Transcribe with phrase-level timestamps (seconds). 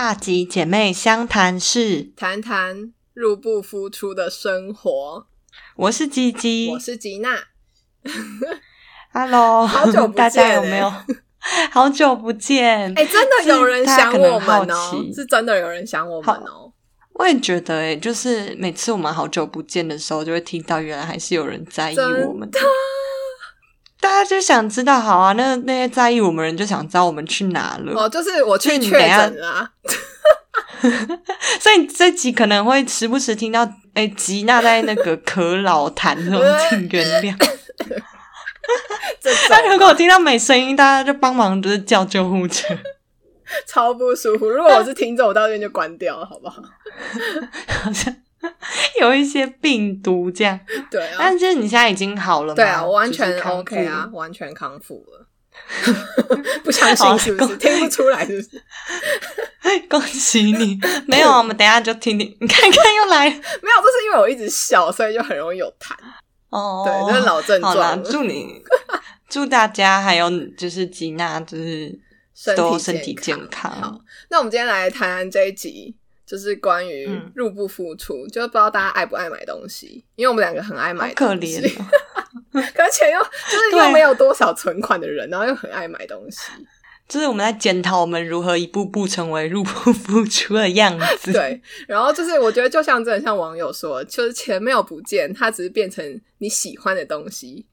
[0.00, 5.26] 大吉姐妹相谈室，谈谈入不敷出的生活。
[5.74, 7.36] 我是吉吉，我是吉娜。
[9.12, 10.92] Hello，好久不见大家有欸没有？
[11.72, 16.72] 好久不见，哎、真的有人想我们哦、奇是真的有人想我们哦、
[17.14, 22.60] 我也觉得、欸，就是每次我们好久不见的时候，就会听到原来还是有人在意我们的。
[24.00, 27.92] 大家就想知道，好啊，那那些在意我们人就想知道我们去哪了。
[27.94, 29.70] 哦，就是我去确诊啦、
[31.60, 37.36] 所以这集可能会时不时听到，哎、吉娜在那个咳老痰，那种请原谅。
[39.20, 42.76] 这那如种果听到没声音，大家就帮忙就是叫救护车。
[43.66, 44.46] 超不舒服。
[44.48, 46.62] 如果我是听众，我到这边就关掉了，好不好？
[47.82, 48.14] 好 像
[49.00, 50.58] 有一些病毒这样，
[50.90, 52.54] 对啊，但是你现在已经好了吗？
[52.54, 54.08] 对啊，我完全 OK 啊，。
[54.12, 55.26] 完全康复了。
[56.62, 57.56] 不相信是不是？
[57.56, 58.62] 听不出来是不是？
[59.88, 60.78] 恭喜你！
[61.06, 63.40] 没有啊，我们等一下就听听，你看看又来没有，
[63.82, 65.94] 这是因为我一直笑，所以就很容易有痰。
[66.50, 66.84] 哦。
[66.86, 67.96] 对，这是老症状了。
[67.98, 68.62] 祝你
[69.28, 71.98] 祝大家还有就是吉娜，就是
[72.34, 73.70] 身体都身体健健康。
[73.72, 75.94] 好，那我们今天来谈谈这一集，
[76.28, 81.86] 就是关于嗯入不敷出，就是不知道大家爱不爱买东西，因为我们两个很爱好买可东西，怜哦，
[82.76, 83.18] 而且又
[83.50, 86.38] 就是又没有多少存款的人，然后又很爱买东西。
[87.08, 91.32] 就是我们在检讨我们如何一步步成为入不敷出的样子。
[91.32, 97.64] 对，然后就是我觉得就像真的像网友说，就是钱没有不见，它只是变成你喜欢的东西。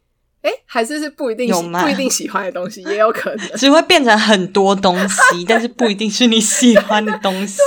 [0.41, 3.47] 哎，还是是不一定有吗不一定喜欢的东西，也有可能。
[3.57, 7.59] 只会变成很多东西， 但是不一定是你喜欢的东西。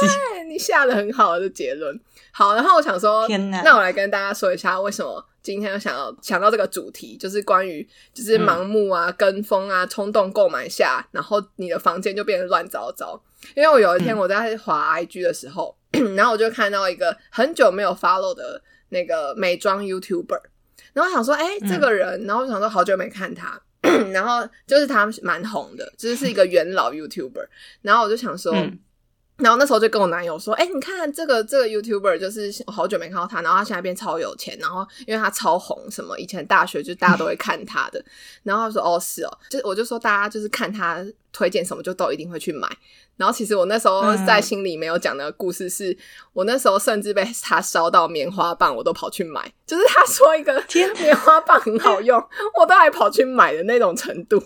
[0.59, 1.99] 下了很好的结论。
[2.33, 3.27] 好，然后我想说，
[3.63, 13.21] 那我来跟大家说一下，为什么今天想要想到这个主题，就是关于就是盲目啊、跟风啊、冲动购买下，然后你的房间就变得乱糟糟。
[13.55, 15.77] 因为我有一天我在滑 IG 的时候，
[16.17, 20.41] 然后我就看到一个很久没有 follow 的那个美妆 YouTuber，
[20.93, 23.61] 然后我想说，哎、这个人，然后我想说好久没看他。
[24.13, 27.47] 然后就是他蛮红的，就是是一个元老 YouTuber，
[27.81, 28.77] 然后我就想说，嗯
[29.39, 38.05] 然后那时候就跟我男友说：“哎、你看这个这个 YouTuber，就是我好久没看到他，然后他现在变超有钱，然后因为他超红，什么以前大学就大家都会看他的。
[38.43, 42.69] 然后他说：哦，是哦，就我就说大家就是看他推荐什么，就都一定会去买。
[43.17, 45.97] 然后其实我那时候嗯在心里没有讲的故事是，
[46.33, 49.53] 我那时候甚至被他烧到棉花棒，我都跑去买。
[49.65, 52.21] 就是他说一个天棉花棒很好用，
[52.59, 54.43] 我都还跑去买的那种程度。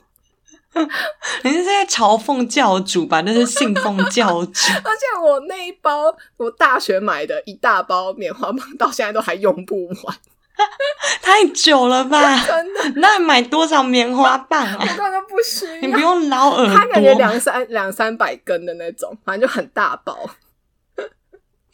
[1.43, 3.21] 你是在嘲讽教主吧？
[3.27, 4.53] 那是信奉教主。
[4.84, 10.16] 而且我那一包我大学买的一大包棉花棒，到现在都还用不完，
[11.22, 12.19] 太久了吧？
[12.47, 14.87] 真的，那你买多少棉花棒我啊？
[14.87, 15.77] 根本就不需要。
[15.81, 17.12] 你不用捞耳它感觉？
[17.15, 20.19] 两三两三百根的那种，反正就很大包，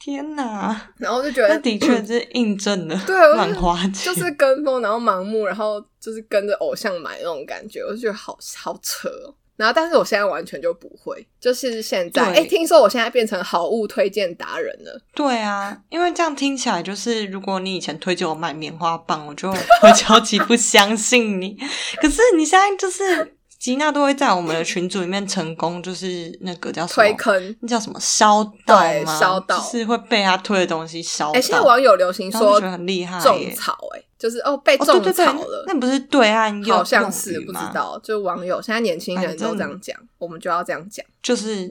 [0.09, 0.75] 天哪！
[0.97, 9.35] 然后就觉得那的确是印证了对我花钱，就是跟风，然后盲目，然后就是跟着偶像买那种感觉，我就觉得好好扯哦。
[9.57, 19.59] 然后，但是我现在完全就不会，就是现在，哎，听说我现在变成好物推荐达人了，对啊，因为这样听起来就是，如果你以前推荐我买棉花棒，我就会
[19.99, 21.59] 超级不相信你。
[22.01, 26.95] 可是你现在就是吉娜都会在我们的群组里面成功，就是那个叫什么？
[26.95, 27.57] 推坑。
[27.61, 29.19] 那叫什么烧到吗？
[29.19, 31.33] 烧到就是会被他推的东西烧到。
[31.33, 41.05] 哎，现在网友流行说很厉害种耶草，哎，就是哦被哦，对种对对草了，，那不是对岸又好像用是不知，道，就网友现在年轻人都这样讲，我们就要这样讲。
[41.21, 41.69] 就是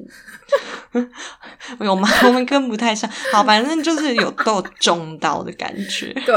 [1.79, 2.07] 有吗？
[2.25, 3.09] 我们跟不太像。
[3.31, 6.13] 好，反正就是有都有中到的感觉。
[6.25, 6.35] 对，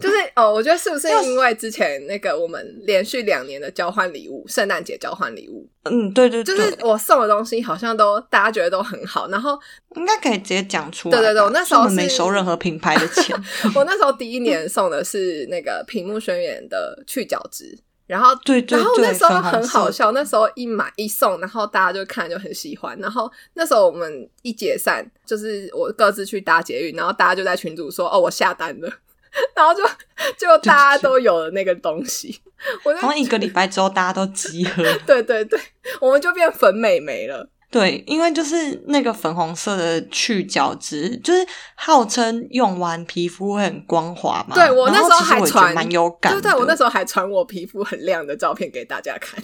[0.00, 9.58] 就是哦，我觉得是不是因为之前那个我们连续两年的交换礼物，圣诞节交换礼物，嗯，对对就，是我送的东西好像都大家觉得都很好，然后
[9.96, 11.18] 应该可以直接讲出来。
[11.18, 13.36] 对对对我那时候我们没收任何品牌的钱。
[13.74, 17.78] 我那时候第一年送的是那个屏幕宣言的去角质。
[18.06, 22.98] 然后，对对然后那时候很好笑，那时候一买一送，然后大家就看就很喜欢。
[22.98, 28.88] 然后那时候我们一解散，就是我各自去搭捷运，然后大家就在群组说：“哦，我下单了。
[29.56, 29.82] ”然后就
[30.36, 32.38] 就大家都有了那个东西，
[32.84, 34.82] 我就然后一个礼拜之后，大家都集合。
[35.06, 35.58] 对对对，
[36.00, 37.48] 我们就变粉美眉了。
[37.72, 44.54] 对，因为就是那个粉红色的去角质，就是号称用完皮肤会很光滑嘛。
[44.54, 46.34] 对我那时候还传蛮有感。
[46.34, 49.42] 对对，我那时候还传我皮肤很亮的照片给大家看。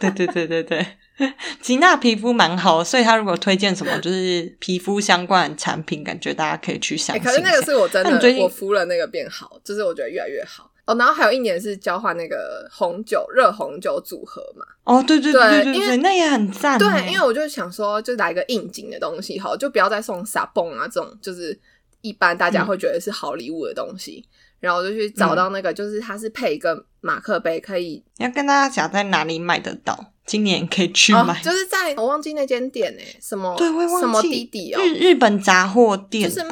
[0.00, 0.84] 对对对对对，
[1.60, 7.28] 吉娜皮肤蛮好，所以她如果推荐什么就是皮肤相关的产品，感觉大家可以去相 哎、信。
[7.28, 10.68] 可是那个是我真的我敷了那个变好，就是我觉得越来越好。
[10.88, 14.64] 哦，然后还有一年是交换那个红酒热红酒组合嘛。
[14.84, 16.78] 哦，对对对对对因为，那也很赞欸。
[16.78, 21.58] 对，因为我就想说，就来个应景的东西好，就不要再送傻蹦啊这种，就是
[22.00, 24.24] 一般大家会觉得是好礼物的东西。
[24.60, 36.44] 然后我就去找到那个，就是它是配一个马克杯，可以要跟大家讲在哪里买得到，今年可以去哦买。，就是在我忘记那间店诶、什么对，我忘记什么弟弟哦，日日本杂货店，就是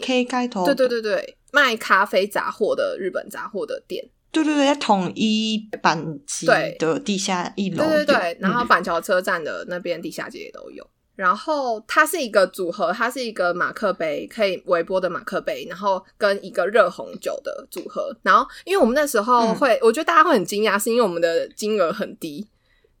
[0.00, 10.84] ？K 开头，对对对对，卖咖啡杂货的日本杂货的店，对对对，在统一板级对的地下一楼有，对对对，然后嗯板桥车站的那边地下街也都有。
[11.14, 18.16] 然后它是一个组合，它是一个马克杯，可以微波的马克杯，然后跟一个热红酒的组合。
[18.22, 22.48] 然后因为我们那时候嗯会，我觉得大家会很惊讶，是因为我们的金额很低，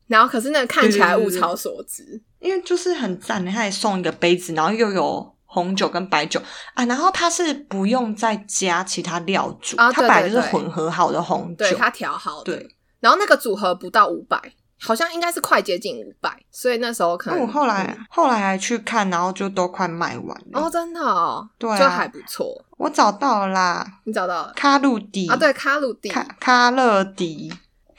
[0.08, 2.20] 然后可是那个看起来物超所值。
[2.38, 6.40] 因为就是很赞，他还送一个杯子，然后又有红酒跟白酒
[6.72, 12.44] 啊，然后它是不用再加其他料煮，啊它本来就是混合好的红酒，对，它调好的。
[12.44, 14.40] 对然后那个组合不到五百，
[14.80, 20.60] 好像应该是快接近五百，所以那时候可能那我后来、后来还去看，然后就都快卖完了。
[20.60, 22.64] 哦，真的哦，对啊就还不错。
[22.78, 25.36] 我找到了啦，你找到了卡路迪啊？
[25.36, 26.08] 对，卡路迪。
[26.08, 27.52] 卡卡乐迪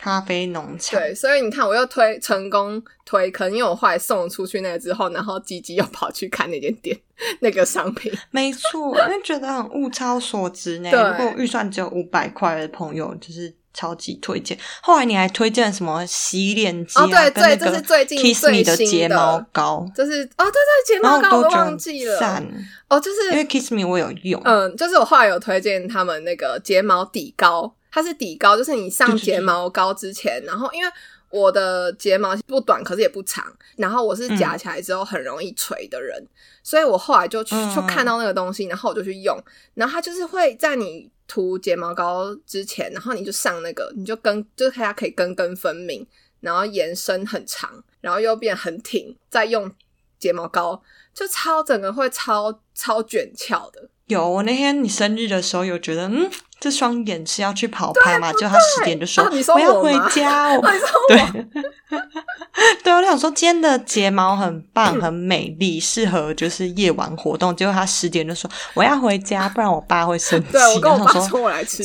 [0.04, 7.00] 咖啡农场，对，所以你看，我又推成功推坑，因为我后来送出去那个之后，然后吉吉又跑去看那间店
[7.40, 10.92] 那个商品， 没错，因为觉得很物超所值呢。
[10.92, 14.58] 对如果预算只有五百块的朋友，就是超级推荐。
[14.82, 22.46] 后来你还推荐什么洗脸机啊，哦对对这是最近 Kiss Me 最新的睫毛膏，就是哦，对对，睫毛膏我都忘记了赞，
[22.90, 30.92] 哦，就是因为 Kiss Me 我有用，嗯，就是我后来有推荐他们那个睫毛底膏，它是底膏，就是你上睫毛膏之前，然后因为
[31.30, 33.46] 我的睫毛不短，可是也不长，
[33.76, 36.28] 然后我是夹起来之后很容易垂的人，
[36.64, 39.40] 所以我后来就去嗯就看到那个东西，然后我就去用，
[39.76, 46.04] 然后它就是会在你涂睫毛膏之前，然后你就上那个，你就根就是它可以根根分明，
[46.40, 49.72] 然后延伸很长，然后又变很挺，再用
[50.18, 50.82] 睫毛膏
[51.14, 53.88] 就超整个会超超卷翘的。
[54.14, 54.28] 有。
[54.28, 56.30] 我那天你生日的时候有觉得，嗯，
[56.60, 58.32] 这双眼是要去跑拍嘛？
[58.34, 59.24] 就他十点就说、
[59.54, 60.58] 我要回家
[61.10, 61.18] 对，
[62.84, 67.56] 对，我就想说今天的睫毛很棒，很美丽，适合就是夜晚活动。
[67.56, 70.52] 结果他十点就说我要回家，不然我爸会生气。
[70.54, 71.84] 对，我跟我爸说我来吃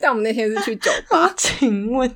[0.00, 2.08] 但我们那天是去酒啊吧， 请问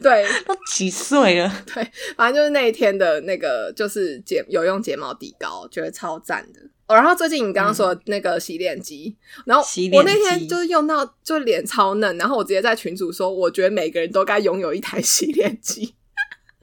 [0.00, 1.52] 对都几岁了？
[1.72, 1.86] 对，
[2.16, 6.60] 反正就是那一天的那个就是睫有用睫毛底膏，觉得超赞的。
[6.88, 9.14] 哦，然后最近你刚刚说的那个洗脸机，
[9.44, 9.62] 然后
[9.92, 15.94] 我那天就是用到就脸超嫩，然后我直接在群主说，我觉得每个人都该拥有一台 洗脸机。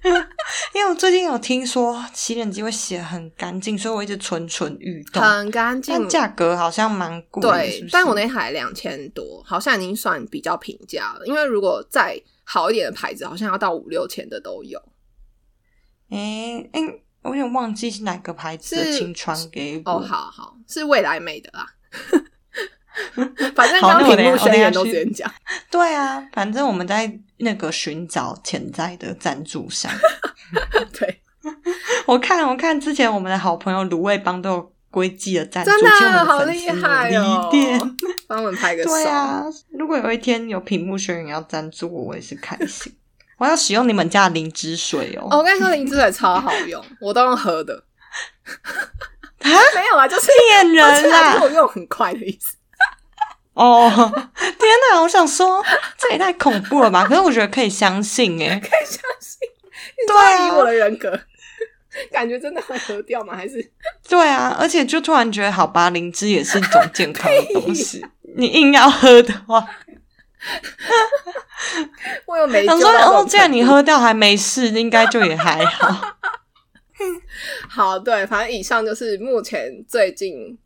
[0.75, 5.19] 因为我最近有听说洗脸机会洗得很干净，所以我一直蠢蠢欲动。
[5.22, 11.25] 很干净但，价格好像蛮贵但我那台两千多，好像已经算比较平价了。
[11.25, 14.80] 因为如果再好一点的牌子，好像要到五六千的都有。
[16.12, 19.92] 诶诶、我有点忘记是哪个牌子的，是请传给我。
[19.92, 21.66] 哦，好好，是未来美的啦。
[23.54, 25.31] 反正好刚屏幕宣言都一下去直接讲，
[25.69, 29.92] 对啊，反正我们在那个寻找潜在的赞助商。
[30.98, 31.22] 对，
[32.06, 37.52] 我看，我看之前我们的好朋友卤味帮都有归记的赞助，真的好厉害努哦。
[38.28, 38.90] 帮我们拍个手。
[38.90, 39.44] 对啊，
[39.78, 42.95] 如果有一天有屏幕宣言要赞助我，我也是开心。
[43.37, 45.27] 我要使用你们家的灵芝水哦。
[45.31, 47.83] 哦，我跟你说，灵芝水超好用， 我都用喝的。
[49.39, 51.45] 啊没有啊，就是骗人啦就是！
[51.45, 52.56] 我用很快的意思。
[53.54, 53.89] 哦，
[54.35, 55.01] 天哪！
[55.01, 55.63] 我想说，
[55.97, 57.06] 这也太恐怖了吧？
[57.07, 58.59] 可是我觉得可以相信哎。
[58.59, 59.39] 可以相信，
[59.71, 61.18] 你对以我啊，的人格，
[62.11, 63.35] 感觉真的会喝掉吗？
[63.35, 63.71] 还是
[64.09, 68.06] 对啊，而且就突然觉得，好吧，灵芝也是一种健康的东西。
[68.37, 69.65] 你硬要喝的话，
[72.35, 76.18] 我有没想说哦，这种既然你喝掉还没事，应该就也还好。
[77.69, 80.57] 好，对，反正以上就是目前最近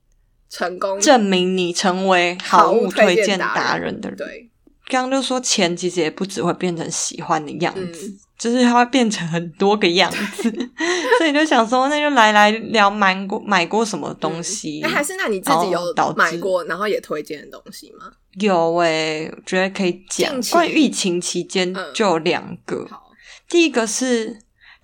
[0.49, 4.17] 成功证明你成为好物推荐达达人的人。
[4.17, 4.49] 对，
[4.87, 10.49] 刚刚就说钱其实也不只会变成喜欢的样子，嗯就是它会变成很多个样子，
[11.19, 14.79] 所以就想说，那就来来聊买过买过什么东西。
[14.81, 18.09] 那、还是那你自己有买过，然后也推荐的东西吗？
[18.39, 20.31] 有诶、我觉得可以讲。
[20.33, 20.41] 近。
[20.41, 20.51] 期。
[20.51, 21.91] 关于疫情期间嗯。
[21.93, 23.11] 就有两个，好，
[23.49, 24.37] 第一个是，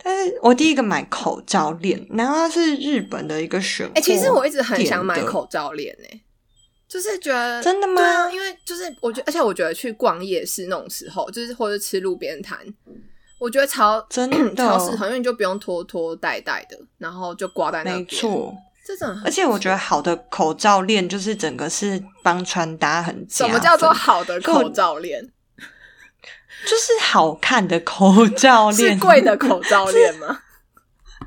[0.03, 6.21] 但是我第一个买口罩链，然后它是日本的一个选货哎、其实我一直很想买口罩链诶、
[6.87, 7.95] 就是觉得真的吗？
[7.95, 12.57] 对啊，因为就是我觉得，而且我觉得去逛夜市那种时候，就是或者吃路边摊，
[13.39, 14.37] 我觉得超真的。
[14.55, 17.97] 超适合，因为你就不用拖拖带带的，然后就挂在那边。
[17.99, 18.55] 没错。
[18.85, 25.27] 这种，而且我觉得好的口罩链就是整个是帮穿搭很加什么叫做好的口罩链？
[26.67, 30.39] 就是好看的口罩是链，贵的口罩链吗？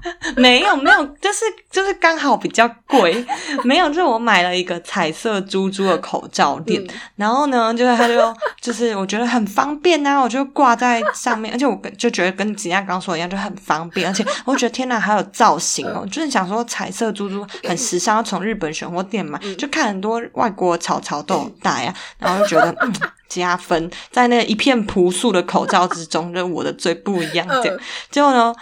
[0.36, 3.24] 没有没有，就是就是刚好比较贵，
[3.64, 6.88] 没有，就是我买了一个彩色珠珠的口罩垫，嗯。
[7.16, 22.92] 然后呢，就是它就就是我觉得很方便啊，我就挂在上面，而且我跟就觉得跟吉亚刚说的一样，就很方便，而且我觉得天哪，还有造型哦，就是想说彩色珠珠很时尚，要从日本选货店买，就看很多外国潮潮都有戴啊，然后就觉得嗯。
[23.28, 27.60] 加分，在那一片朴素的口罩之中，就是我的最不一样嗯。
[27.60, 27.78] 点。
[28.10, 28.54] 结果呢，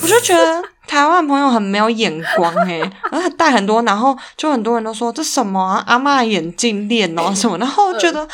[0.00, 2.78] 我就觉得台湾朋友很没有眼光诶、
[3.10, 8.26] 然后他戴很多，然后就很多人都说这什么啊，阿嬷眼镜链哦什么，然后我觉得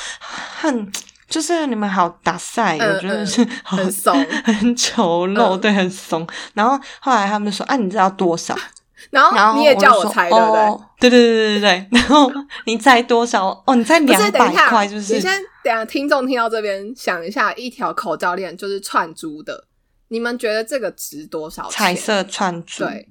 [0.61, 0.93] 很。
[1.29, 6.27] 就是你们好打赛，嗯我觉得是好很怂 很丑陋，嗯对，很怂。
[6.55, 8.57] 然后后来他们说：“啊，你知道多少？”
[9.13, 10.61] 然然后后你也叫我猜，对不对？
[10.63, 11.89] 哦对对对对对对。
[12.01, 12.33] 然后
[12.65, 13.49] 你猜多少？
[13.67, 15.13] 哦，你猜两百块，是不是？
[15.17, 15.31] 你先
[15.63, 19.65] 等下，听众听到这边想一下，一条口罩链就是串珠的，
[20.09, 21.73] 你们觉得这个值多少钱？
[21.73, 22.85] 彩色串珠。
[22.85, 23.09] 对，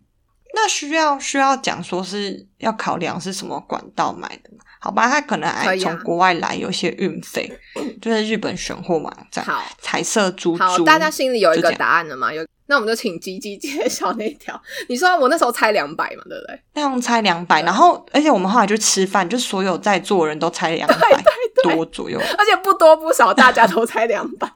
[0.53, 4.63] 那需要需要讲说是要考量是什么管道买的吗？
[4.79, 7.51] 好吧，他可能从国外来，有些运费，
[7.99, 9.43] 就是日本选货网站。
[9.43, 12.31] 好彩色珠珠，好，大家心里有一个答案了吗？
[12.31, 14.59] 有，那我们就请吉吉介绍那一条。
[14.87, 16.61] 你说我那时候猜两百嘛，对不对？
[16.75, 21.23] 那样猜两百，然后而且我们后来就吃饭，就所有在座的人都猜两百
[21.63, 24.49] 多左右，而且不多不少，大家都猜两百。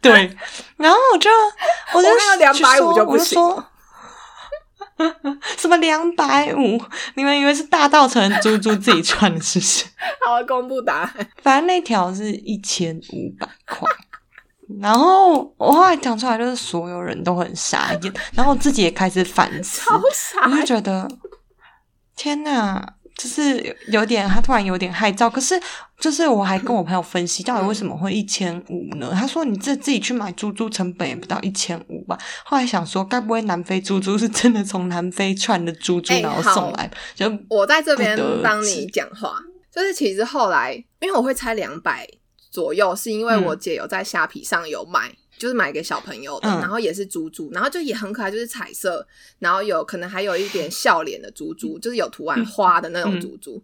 [0.00, 0.36] 对。
[0.76, 1.30] 然后我就
[1.94, 3.66] 我就我那个250说就不行我就说
[5.56, 6.80] 什么两百五？
[7.14, 9.84] 你们以为是大道城的猪猪自己 穿的，是不是？
[10.26, 11.28] 好，公布答案。
[11.42, 13.88] 反正那条是一千五百块。
[14.80, 21.10] 然后我后来讲出来，就是所有人都很傻眼，然后我自己也开始反思，超傻我就觉得
[22.14, 25.30] 天哪，就是有点他突然有点害臊。
[25.30, 25.60] 可是
[25.98, 29.12] 就是我还跟我朋友分析，到底为什么会一千五呢？
[29.14, 32.18] 他说你这自己去买猪猪成本也不到一千五吧。
[32.44, 36.90] 后来想说，该不会南非猪猪是真的从南非串的猪猪哎然后送来？
[37.14, 39.34] 就我在这边帮你讲话，
[39.74, 42.08] 就是其实后来，因为我会猜两百
[42.50, 46.60] 左右，是因为嗯我姐有在虾皮上有买，就是买给小朋友的，嗯。
[46.60, 49.04] 然后也是猪猪，然后就也很可爱，就是彩色，
[49.38, 53.60] 然后有可能还有一点笑脸的猪猪，就是有图案花的那种猪猪。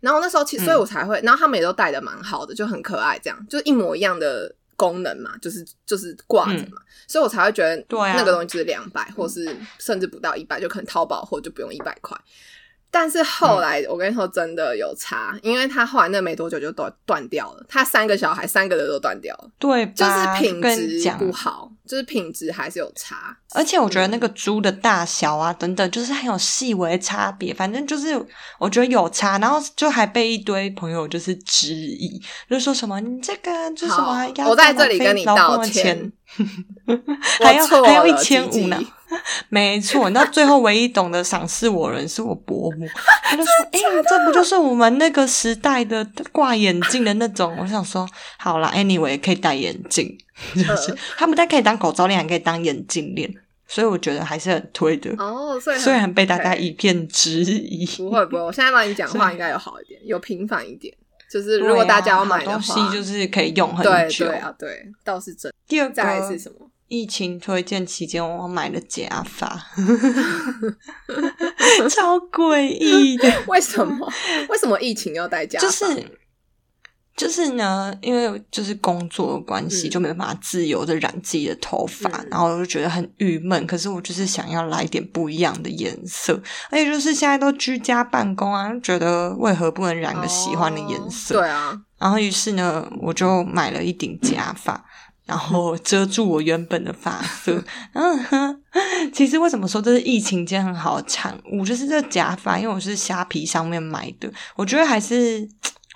[0.00, 8.14] 然后那时候其实，所以我才会，然后他们也都戴的蛮好的，就很可爱，这样就是一模一样的功能嘛，就是就是挂着嘛，所以我才会觉得对啊。
[8.16, 12.18] 那个东西就是两百、或是甚至不到一百，就可能淘宝货就不用一百块。
[12.90, 23.36] 但是后来我跟你说，真的有差，因为他后来那没多久就断断掉了，他三个小孩三个的都断掉了，对，就是品质不好，就是品质还是有差。
[23.52, 27.52] 而且我觉得那个猪的大小啊，等等，就是很有细微的差别。
[27.52, 28.14] 反正就是
[28.58, 36.12] 我觉得有差，然后就还被一堆朋友就是质疑，就是说什么你这个就是什么我在这里跟你道歉 钱，
[37.42, 38.80] 还要还要一千五呢。
[39.48, 42.86] 没错，你知道最后唯一懂得赏识我人是我伯母，
[43.24, 50.16] 他就说：“哎、这不就是我们那个时代的挂眼镜的那种？”我想说，好啦 a n y w a y 可以戴眼镜，
[50.54, 53.32] 就是、嗯他不但可以当口罩链，还可以当眼镜链，
[53.66, 55.10] 所以我觉得还是很推的。
[55.18, 60.94] 哦，所以虽然被大家一片质疑，不会不会，我现在帮你讲话应该有好一点，有平反一点。
[61.30, 64.26] 就是如果大家要买东西就是可以用很对久。
[64.26, 65.52] 对啊，对，倒是真。
[65.68, 66.68] 第二个再是什么？
[66.88, 69.46] 疫情推荐期间，我买了假发，
[71.88, 73.32] 超诡异的。
[73.46, 74.12] 为什么？
[74.48, 75.66] 为什么疫情要戴假发？
[75.68, 75.84] 就是
[77.20, 83.66] 就是呢，因为就是工作的关系，嗯就没办法自由的染自己的头发，嗯然后我就觉得很郁闷。
[83.66, 91.36] 可是我就是想要来点不一样的颜色，而且就是现在都居家办公啊，就觉得为何不能染个喜欢的颜色？
[91.36, 94.82] 哦对啊，然后于是呢，我就买了一顶假发。
[95.26, 97.62] 然后遮住我原本的发色，
[97.92, 98.60] 嗯哼，
[99.12, 101.64] 其实为什么说这是疫情间很好的产物？
[101.64, 105.48] 就是这假发，因为我是虾皮上面买的，我觉得还是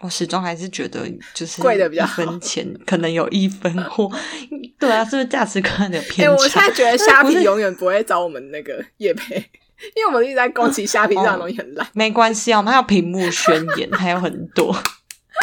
[0.05, 4.07] 我始终还是觉得就是贵的比较分钱可能有一分货，
[4.79, 6.35] 对啊，是不是价值观的哎、偏差？
[6.35, 9.37] 我现在觉得虾皮永远不会找我们那个叶培，
[9.97, 11.89] 因为我们一直在攻击虾皮这样东西很烂。
[11.95, 14.77] 没关系啊，我们还有屏幕宣言，还有很多。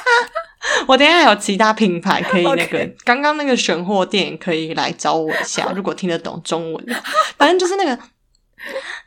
[0.88, 6.94] 我等一下还有其他品牌可以那个刚刚那个选货店可以来找我一下，如果听得懂中文的，
[7.36, 7.98] 反正就是那个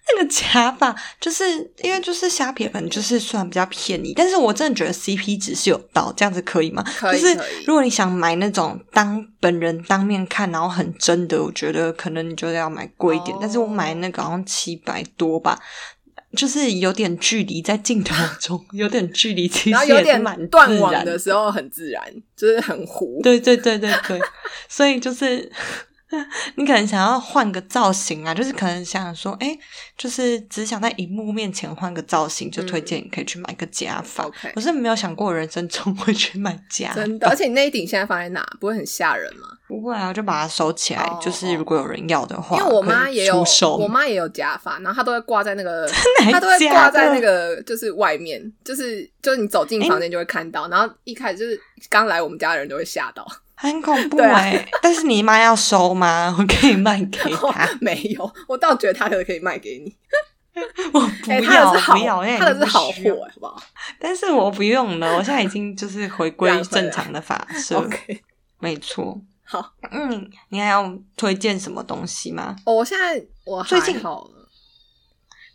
[0.06, 1.44] 那个假发，就是
[1.82, 6.84] 因为就是虾皮可能就是算比较便宜，但是我真的觉得 CP 值是有到，这样子可以吗？
[6.84, 13.34] 就是可以就是如果你想买那种当本人当面看，然后很真的，我觉得可能你就要买贵一点。
[13.34, 15.58] 哦但是我买那个好像七百多吧，
[16.36, 22.02] 就是有点距离在镜头 中，有点距离，其实然后有点蛮断网的时候很自然，
[22.36, 23.20] 就是很糊。
[23.22, 24.20] 对对对对对，
[24.68, 25.50] 所以就是
[26.56, 29.56] 你可能想要换个造型啊，就是可能想说，哎，
[29.96, 34.28] 就是只想在荧幕面前换个造型，就推荐你可以去买个假发。
[34.54, 38.44] 我是没有想过人生中会去买假发，真的，而且你那一顶现在放在哪？
[38.60, 39.48] 不会很吓人吗？
[39.66, 41.02] 不会啊，就把它收起来。
[41.02, 43.44] 哦就是如果有人要的话，因为我妈也有
[43.78, 45.88] 我妈也有假发，然后她都会挂在那个，
[46.30, 56.34] 她都会挂在那个就是外面，就是就是你走进房间就会看到，然后一开始就是刚来我们家的人都会吓到，很恐怖哎、 但是你妈要收吗？
[56.38, 59.94] 我可以卖给她， 没有，我倒觉得她可能可以卖给你，
[60.92, 63.62] 我不哎、要、不要，那，她的是好货，好不好
[63.98, 68.20] 但是我不用了，我现在已经就是回归正常的发色，？OK，
[68.58, 69.20] 没错。
[69.46, 72.56] 好，嗯，你还要推荐什么东西吗？
[72.64, 74.43] 哦我现在我最近好了，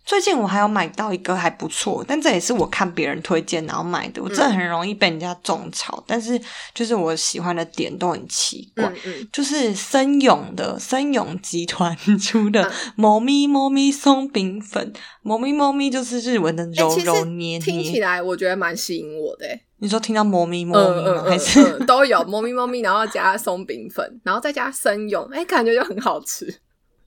[0.09, 4.19] 最近我还有买到一个还不错，但这也是我看别人推荐然后买的。
[4.23, 6.41] 我真的很容易被人家种草，但是
[6.73, 8.85] 就是我喜欢的点都很奇怪。
[8.85, 18.01] 嗯嗯，就是森永的森永集团出的嗯猫咪猫咪松饼粉，猫咪猫咪就是日文的柔柔捏听起捏。
[18.01, 21.23] 来我觉得蛮吸引我的、欸，你说听到猫咪猫咪吗？
[21.29, 26.51] 还是嗯都有猫咪猫咪，然后加松饼粉，然后再加生用，哎、感觉就很好吃。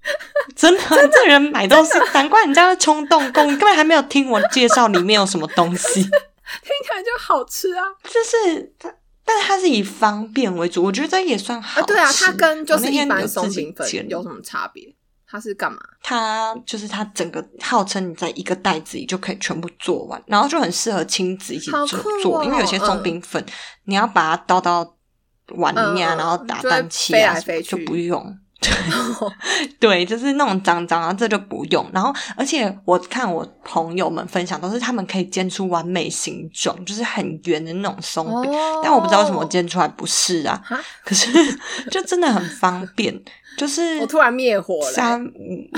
[0.57, 6.03] 真的，这人买东西，难怪人家会冲动购，你根本还没有听我介绍里面有什么东西。
[6.03, 6.11] 听
[6.85, 7.83] 起来就好吃啊！
[8.05, 8.93] 就是它，
[9.25, 14.95] 但是它是以方便为主，我觉得这也算好啊，对啊，它跟就那是一般天有自己松饼粉有什么差别？
[15.27, 15.79] 它是干嘛？
[16.03, 21.87] 它就是它整个号称你在一个袋子里就可以全部做完，然后就很适合亲子一起做
[22.21, 23.43] 做，哦因为有些松饼粉、
[23.85, 24.97] 你要把它倒到
[25.55, 28.37] 碗里面然后打蛋器啊飞来飞就不用。
[29.81, 31.85] 对，对就是那种脏脏啊，这就不用。
[31.93, 38.51] 然后，而且我看我朋友们分享，都是他们可以煎出完美形状，就是很圆的那种松饼。
[38.53, 40.61] 哦但我不知道为什么煎出来不是啊。
[41.05, 41.31] 可是
[41.91, 43.15] 就真的很方便，
[43.57, 45.71] 就是我突然灭火了、三五，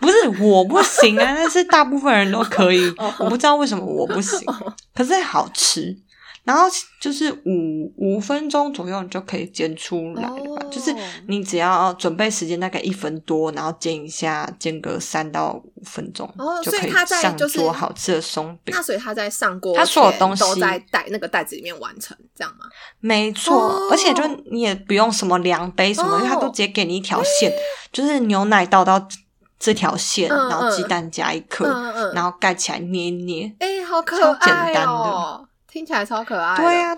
[0.00, 4.38] 不是我不行啊，但是大部分人都可以， 哦我不知道为什么我不行，
[4.94, 5.96] 可是好吃。
[6.44, 6.64] 然后
[7.00, 10.62] 就是五五分钟左右，你就可以煎出来了吧？
[10.62, 10.94] 哦就是
[11.28, 18.82] 你只要准备时间大概一分多，然后煎一下，煎个三到五分钟，哦就可所以上桌好吃的松饼那。
[18.82, 22.66] 所以它在上锅，它所有东西都在袋那个袋子里面完成，这样吗？
[23.00, 27.50] 没错，哦而且就你也不用什么量杯什么，哦因为它都直接给你一条线，
[27.92, 29.08] 就是牛奶倒到
[29.58, 33.54] 这条线，嗯然后鸡嗯蛋加一颗，嗯嗯然后盖起来捏捏。
[33.60, 36.62] 哎、好可超简爱单哦，听起来超可爱的。
[36.62, 36.96] 对啊，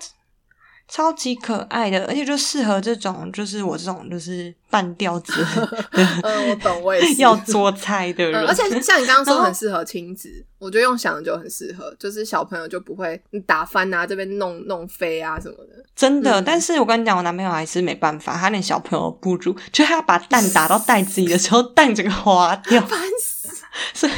[0.86, 5.32] 超级可爱的，而且就适合这种就是我这种就是半吊子
[6.22, 15.82] 嗯，我懂，我也是 要做菜的人，嗯，而且像你刚刚说很适合亲子，我觉得用想的就很适合，就是小朋友就不会打翻啊，这边弄弄飞啊什么的。
[15.96, 23.48] 真的，嗯但是我跟你讲，我男朋友还是没办法，他连小朋友不如，就他要把蛋打到袋子里的时候，蛋整个花掉，烦死！
[23.94, 24.12] 所以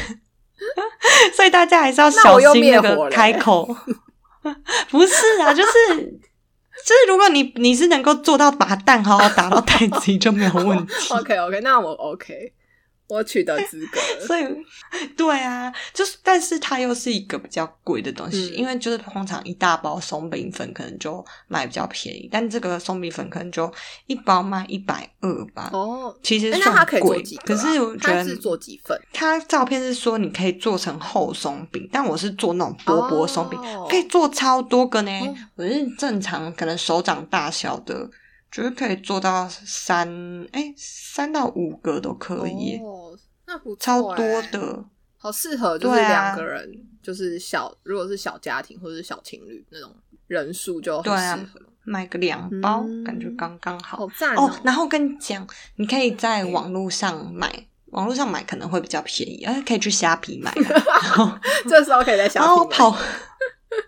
[1.33, 3.73] 所以大家还是要小心那个开口。
[4.89, 5.71] 不是啊，就是
[6.85, 10.93] 就是，如果你你是能够做到把蛋好好打到袋子里，就没有问题。
[11.13, 12.53] OK OK，那我 OK，
[13.09, 14.21] 我取得资格了。
[14.25, 14.45] 所以，
[15.17, 23.71] 对啊，就是，但是它又是一个比较贵的东西，嗯因为就是通常一大包松饼粉可能就卖比较便宜，但这个松饼粉可能就
[24.07, 25.69] 一包卖一百二吧。
[25.73, 27.15] 哦，其实哎那算它可以做？
[27.43, 28.99] 可是我觉得做几份？
[29.11, 35.11] 它照片是说你可以做成厚松饼，但我是做那种薄薄松饼，哦可以做超多个呢。
[35.21, 38.09] 哦我是正常可能手掌大小的，
[38.51, 40.07] 觉得可以做到三
[40.51, 44.85] 哎三到五个都可以，哦，那不错超多欸，的。
[45.21, 46.71] 好适合就是两个人，
[47.03, 49.93] 就是小如果是小家庭或者是小情侣那种
[50.27, 51.59] 人数就很对啊适合。
[51.83, 53.97] 买个两包，嗯感觉刚刚好。
[53.97, 57.51] 好赞哦，然后跟你讲，你可以在网络上买，
[57.91, 60.53] 网络上买可能会比较便宜，而且可以去虾皮买
[61.67, 62.95] 这时候可以在小 然后我跑，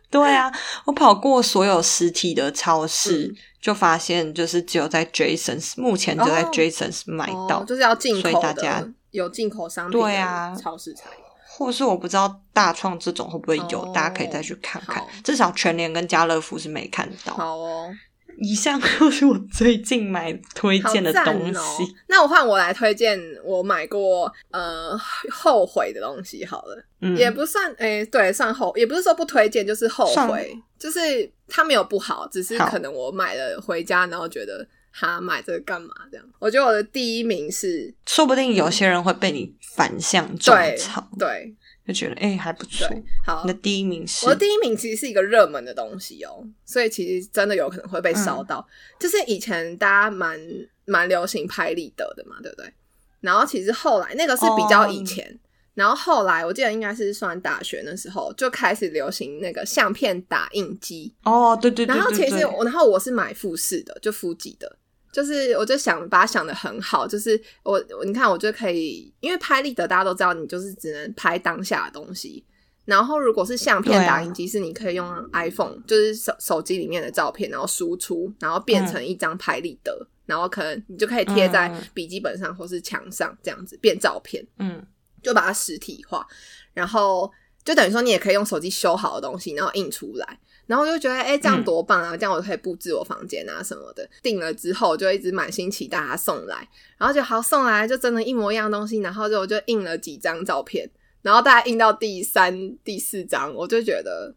[0.09, 0.51] 对啊，
[0.85, 11.15] 我跑过所有实体的超市，嗯就发现就是只有在 Jasons，目前只在哦 Jasons 买到，哦，就是要进所以口的，大家有进口商品对啊的超市才有。
[11.53, 15.05] 或是我不知道大创这种会不会有，哦大家可以再去看看。
[15.23, 17.35] 至少全联跟家乐福是没看到。
[17.35, 17.93] 好哦，
[18.41, 21.95] 以上 就是我最近买推荐的赞东哦西。！
[22.09, 24.97] 那我换我来推荐我买过呃
[25.29, 30.99] 后悔的东西好了，嗯，也不算诶、对，算后，也不是说不推荐，就是后悔，就是
[31.47, 36.25] 它没有不好，只是可能我买了回家，然后觉得哈买这个干嘛这样。
[36.39, 41.07] 我觉得我的第一名是说不定有些人会被你反向种对草。
[41.19, 41.53] 对，
[41.87, 42.87] 就觉得哎、还不错。
[43.25, 48.65] 好那，第一名是我的第一名其实是一个热门的东西哦，所以其实真的有可能会被烧到。
[48.99, 50.39] 就是以前大家蛮
[50.85, 52.71] 蛮流行拍立得的嘛，对不对？
[53.19, 55.39] 然后其实后来那个是比较以前，
[55.73, 61.13] 然后后来我记得应该是算大学那时候就开始流行那个相片打印机。
[61.23, 64.77] 哦，对对对然后其实我，然后我是买富士的，就富吉的。
[65.11, 72.45] 就是，我就想把它想的很好，就是我，我你看，我就可以，因为拍立得大家都知道，你就是只能拍当下的东西。
[72.85, 84.45] 然后，如果是相片打印机，是你可以用 iPhone，就是手手机里面的照片，然后输出，然后变成一张拍立得，然后可能你就可以贴在嗯笔记本上或是墙上，这样子变照片。
[84.57, 84.83] 嗯，
[85.21, 86.25] 就把它实体化，
[86.73, 87.31] 然后
[87.63, 90.39] 就等于说你也可以用手机修好的东西，然后印出来。
[90.67, 92.15] 然后我就觉得，哎、这样多棒啊！
[92.15, 94.07] 这样我就可以布置我房间啊什么的。
[94.23, 98.99] 订了之后，就一直满心期待它送来，然后就好送来，就真的一模一样的东西。
[98.99, 100.89] 然后就我就印了几张照片，
[101.21, 104.33] 然后大概印到第三、第四张，我就觉得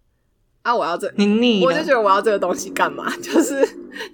[0.62, 3.14] 啊，我要这，你腻，我就觉得我要这个东西干嘛？
[3.22, 3.64] 就是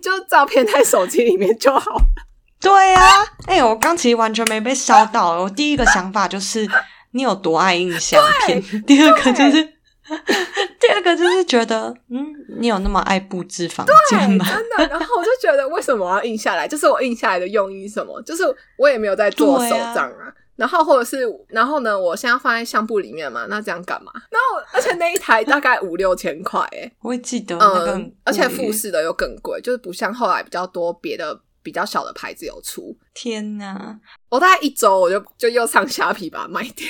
[0.02, 2.04] 就照片在手机里面就好了。
[2.60, 3.00] 对呀、
[3.46, 5.40] 哎、我刚其实完全没被烧到。
[5.40, 6.68] 我第一个想法就是
[7.12, 9.66] 你有多爱印相片， 第二个就是
[10.80, 12.26] 第二个就是觉得，嗯，
[12.58, 14.44] 你有那么爱布置房间吗？
[14.48, 14.86] 真的。
[14.88, 16.66] 然后我就觉得，为什么我要印下来？
[16.66, 18.20] 就是我印下来的用意什么？
[18.22, 18.42] 就是
[18.76, 20.32] 我也没有在做手账啊。
[20.56, 24.12] 然后或者是，然后呢，我现在放在相簿里面嘛，那这样干嘛？
[24.30, 32.94] 然后而且那一台大概五六千块，哎，我会记得那个、嗯，而且富士的又更贵，就是不像后来比较多别的比较小的牌子有出。
[33.14, 33.98] 天哪！
[34.28, 36.88] 我大概一周我就就又上虾皮把它卖掉，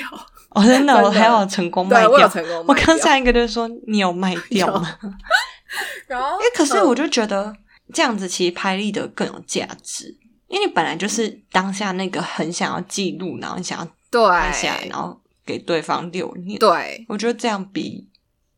[0.50, 2.28] 哦， 真的，我还有成功卖对我。
[2.28, 2.64] 成功卖掉。
[2.68, 4.98] 我刚下一个就是说你有卖掉吗？
[6.08, 7.54] 然后因为可是嗯我就觉得
[7.92, 10.16] 这样子其实拍立得更有价值，
[10.48, 16.58] 因为你本来就是当下那个很想要记录，然后你想要拍下来，对然后给对方留念。
[16.58, 18.08] 对，我觉得这样比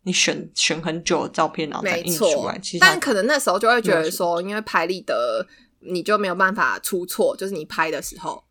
[0.05, 5.47] 你选选很久的照片然后再印出来，其实但可能那时候就会觉得说，因为拍立得
[5.81, 8.43] 你就没有办法出错，就是你拍的时候，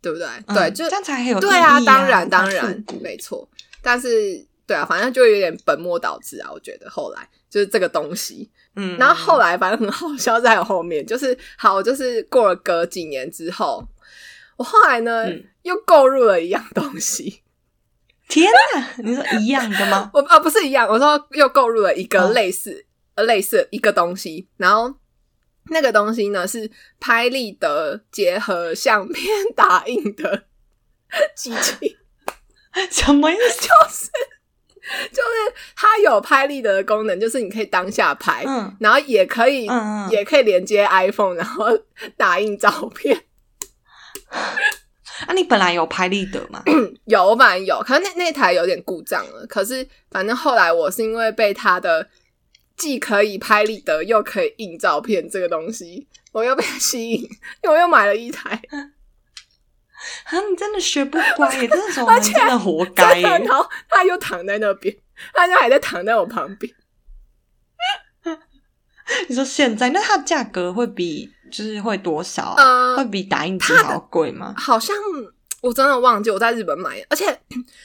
[0.00, 0.26] 对不对？
[0.46, 3.48] 嗯对，就这样才很有对啊，当然它当然没错。
[3.82, 4.08] 但是
[4.66, 8.50] 对啊，反正就有点本末倒置啊，我觉得后来就是这个东西。
[8.76, 13.82] 嗯，然后后来反正很好笑，在后面就是好，就是过了隔几年之后，
[14.56, 17.42] 我后来呢、嗯又购入了一样东西。
[18.28, 20.08] 天哪，你说一样的吗？
[20.14, 22.84] 我啊不是一样，我说又购入了一个哦类似、
[23.16, 24.94] 呃类似一个东西，然后
[25.70, 30.44] 那个东西呢是拍立得结合相片打印的
[31.36, 31.96] 机器，
[32.90, 33.68] 什么意思？
[33.68, 34.10] 就是
[35.10, 41.66] 就是它有拍立得的功能，就是你可以当下拍，嗯然后也可以、嗯嗯也可以连接 iPhone，然后
[42.16, 43.24] 打印照片。
[45.26, 46.62] 啊，你本来有拍立得吗？
[47.06, 49.46] 有，我本来有，可是那那台有点故障了。
[49.48, 52.06] 可是反正后来我是因为被它的
[52.76, 57.22] 既可以拍立得又可以印照片这个东西，我又被它吸引，
[57.62, 61.68] 因为我又买了一台，啊，你真的学不乖耶！
[61.68, 63.22] 这种 人真的活 该，耶。
[63.22, 64.94] 然后他又躺在那边，
[65.32, 66.72] 他就还在躺在我旁边。
[69.28, 72.56] 你说现在，那它价格会比就是会多少
[72.96, 74.52] 会比打印机还要贵吗？
[74.58, 74.96] 好像
[75.66, 77.26] 我真的忘记我在日本买的，而且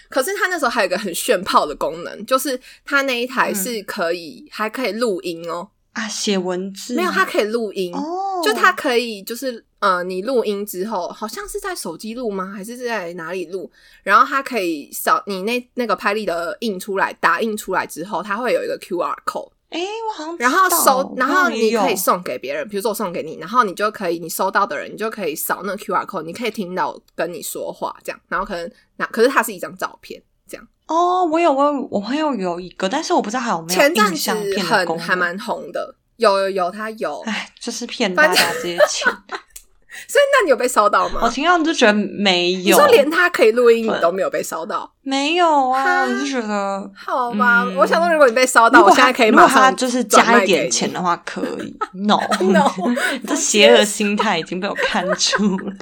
[0.10, 7.94] 可是它那时候还有一个很炫炮的功能，就是它那一台是可以、还可以录音哦，啊，写文字没有，它可以录音。
[7.96, 12.54] 哦，就它可以，就是呃，你录音之后，好像是在手机录吗？
[12.56, 13.72] 还是在哪里录？
[14.04, 30.68] 然后它可以扫你那那个拍立得印出来，打印出来之后，它会有一个 QR code，哎，我好像然后收，然后你可以送给别人，比如说我送给你，然后你就可以，你收到的人，你就可以扫那个 QR code，你可以听到跟你说话，这样，然后可能那可是它是一张照片，这样。
[30.88, 39.14] 哦，我有我我朋友有一个，但是我不知道还有没有前阵子印相片的很还蛮红的，有有有，它有，哎，就是骗大家这些钱。
[40.08, 41.30] 所以那你有被烧到吗我？
[41.30, 44.90] 听到就觉得没有，你说连他可以录音，你都没有被烧到？
[45.04, 46.92] 没有啊，哈我就觉得。
[46.96, 51.76] 好吧，嗯我想说，如果你被烧到，我现在可以马上就是加一点钱的话，可以。
[51.94, 52.72] No No，
[53.14, 55.74] 你 这邪恶心态已经被我看出了。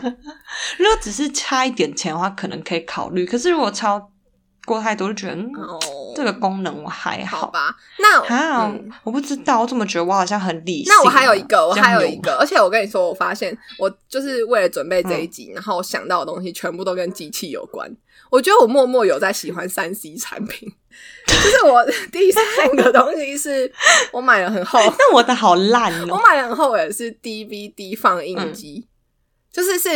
[0.77, 3.25] 如果只是差一点钱的话，可能可以考虑。
[3.25, 4.09] 可是如果超
[4.69, 5.79] 过太多，就觉得、嗯、哦，
[6.15, 7.39] 这个功能我还好。
[7.39, 7.75] 好吧。
[7.97, 8.91] 那啊、嗯。
[9.03, 10.93] 我不知道，我怎么觉得我好像很理性。
[10.93, 17.89] 啊、那我还有一个，我还有一个，而且我跟你说，我发现我就是为了准备这一嗯集，然后我想到的东西全部都跟机器有关。
[18.29, 20.71] 我觉得我默默有在喜欢三 C 产品，
[21.25, 22.43] 就是我第三
[22.75, 23.71] 个东西是
[24.11, 26.15] 我买了很厚， 但我的好烂哦。
[26.15, 28.87] 我买了很厚也是 DVD 放映机，
[29.51, 29.89] 就是是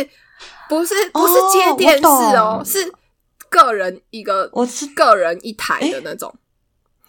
[0.68, 2.04] 不是不是接电视
[2.36, 2.92] 哦，哦是
[3.54, 6.34] 个人一个，我是个人一台的那种，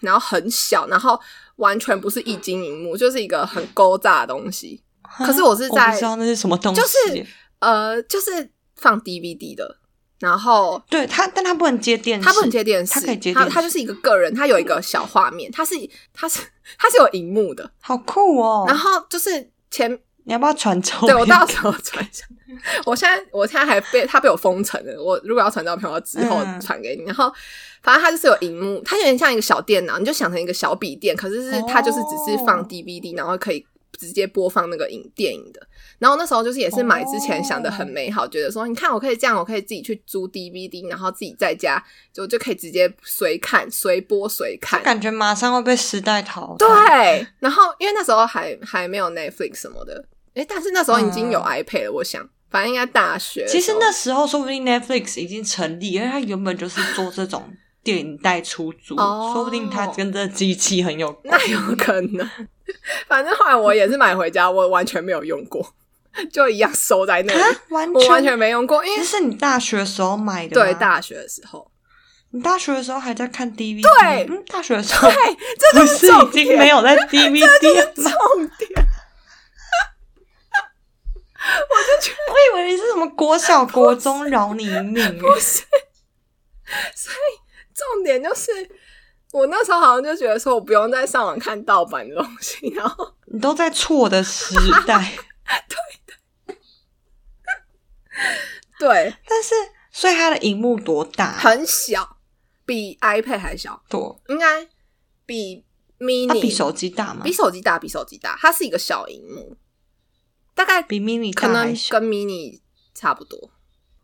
[0.02, 1.20] 然后很小，然后
[1.56, 4.84] 完全不是一晶荧幕，就是一个很勾炸的东西。
[5.18, 7.26] 可是我是在我不知道那是什么东西，就是
[7.60, 9.78] 呃，就是放 DVD 的，
[10.20, 15.74] 然后对它，但它不能接电视，它不能接电视，它可以接它电视它就是一个个人，它有一个小画面，它是
[16.14, 16.42] 它是
[16.78, 18.66] 它是有荧幕的，好酷哦。
[18.68, 19.92] 然后就是前
[20.26, 21.08] 你要不要传照片？
[21.08, 22.26] 对我到时候传一下。
[22.86, 25.04] 我现在我现在还被他被我封存了。
[25.04, 27.04] 我如果要传照片，我之后嗯传给你。
[27.06, 27.32] 然后
[27.84, 33.66] 反正它就是有荧幕，它有点像一个小电脑，你就想成一个小笔电，可是是它就是只是放哦 DVD，然后可以
[33.98, 35.62] 直接播放那个影电影的。
[35.98, 44.84] 然后那时候就是也是买之前想的很美好，觉得说你看我可以这样，我可以自己去租 DVD，然后自己在家就就可以直接随看随播随看。
[44.84, 46.68] 感觉马上会被时代淘汰。
[46.68, 53.46] 对，然后因为那时候还还没有 Netflix 什么的，诶，但是那时候已经有嗯 iPad 了，我想，反正应该大学。
[53.48, 57.52] 其实那时候说不定 Netflix 已经成立，因为它原本就是做这种
[57.84, 61.40] 电影带出租，哦说不定它跟这机器很有关。
[61.40, 62.30] 那有可能，
[63.08, 65.76] 反正后来我也是买回家，我完全没有用过，
[66.32, 71.70] 就一样收在那里，啊，完我完全没用过，因为这是你大学的时候买的对大学的时候，
[72.32, 73.82] 你大学的时候还在看 DVD？
[73.82, 75.16] 对嗯，大学的时候对，
[75.60, 78.12] 这不就是重已经点，没有在 DVD 了吗？
[78.12, 78.86] 重点。
[81.70, 85.64] 我就觉得，我以为你是什么国小、国中饶你一命，不是，
[86.96, 87.40] 所以
[87.74, 88.52] 重点就是，
[89.32, 94.56] 我那时候好像就觉得说我不用再上网看盗版的东西，然后你都在错的时
[94.88, 95.14] 代。
[95.68, 96.58] 对
[98.80, 99.54] 对，但是，
[99.92, 101.32] 所以它的荧幕多大？
[101.34, 102.18] 很小，
[102.66, 104.68] 比 iPad 还小，多，应该
[105.26, 105.66] 比
[106.00, 107.22] mini 它比手机大吗？
[107.24, 107.32] 比？
[107.32, 109.56] 手机大，比手机大，它是一个小荧幕，
[110.56, 112.60] 大概比 mini 可能跟 mini
[112.96, 113.52] 差不多。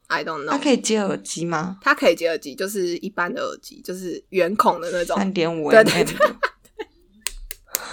[0.07, 1.77] I don't 它 know，它可以接耳机吗？
[1.81, 5.15] 它可以接耳机，就是一般的耳机，就是圆孔的那种。
[5.17, 6.35] 三点五对 mm 对的。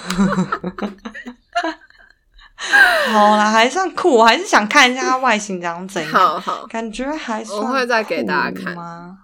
[3.13, 6.11] 好啦，还算酷，我还是想看一下它外形长怎样。
[6.11, 9.19] 好好，感觉还算我会再给大家看酷吗？